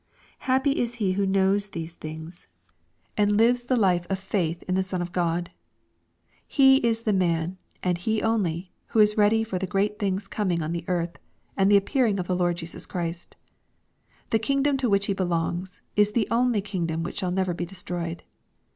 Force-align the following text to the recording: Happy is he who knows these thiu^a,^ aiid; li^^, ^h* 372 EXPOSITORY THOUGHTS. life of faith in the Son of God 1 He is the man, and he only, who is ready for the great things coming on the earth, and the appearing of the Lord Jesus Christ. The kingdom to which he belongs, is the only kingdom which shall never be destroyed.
Happy 0.49 0.79
is 0.81 0.95
he 0.95 1.11
who 1.11 1.27
knows 1.27 1.67
these 1.67 1.95
thiu^a,^ 1.95 2.15
aiid; 2.21 2.23
li^^, 2.23 2.25
^h* 2.25 3.29
372 3.29 3.49
EXPOSITORY 3.49 3.53
THOUGHTS. 3.67 3.79
life 3.81 4.07
of 4.09 4.17
faith 4.19 4.63
in 4.63 4.73
the 4.73 4.81
Son 4.81 4.99
of 4.99 5.11
God 5.11 5.49
1 5.49 5.53
He 6.47 6.75
is 6.77 7.01
the 7.03 7.13
man, 7.13 7.59
and 7.83 7.99
he 7.99 8.19
only, 8.23 8.71
who 8.87 8.99
is 8.99 9.15
ready 9.15 9.43
for 9.43 9.59
the 9.59 9.67
great 9.67 9.99
things 9.99 10.27
coming 10.27 10.63
on 10.63 10.71
the 10.71 10.85
earth, 10.87 11.19
and 11.55 11.69
the 11.71 11.77
appearing 11.77 12.17
of 12.17 12.25
the 12.25 12.35
Lord 12.35 12.57
Jesus 12.57 12.87
Christ. 12.87 13.35
The 14.31 14.39
kingdom 14.39 14.75
to 14.77 14.89
which 14.89 15.05
he 15.05 15.13
belongs, 15.13 15.83
is 15.95 16.13
the 16.13 16.27
only 16.31 16.61
kingdom 16.61 17.03
which 17.03 17.19
shall 17.19 17.29
never 17.29 17.53
be 17.53 17.67
destroyed. 17.67 18.23